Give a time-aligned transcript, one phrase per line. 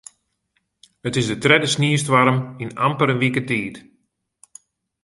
[1.07, 3.75] It is de tredde sniestoarm yn amper in wike tiid.